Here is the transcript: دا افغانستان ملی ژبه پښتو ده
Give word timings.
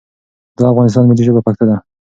دا 0.57 0.63
افغانستان 0.73 1.03
ملی 1.05 1.23
ژبه 1.27 1.41
پښتو 1.47 1.63
ده 1.69 1.75